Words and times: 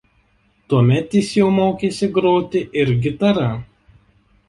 Tuomet 0.73 1.13
jis 1.17 1.29
jau 1.41 1.51
mokėsi 1.59 2.11
groti 2.17 2.65
ir 2.85 2.97
gitara. 3.07 3.49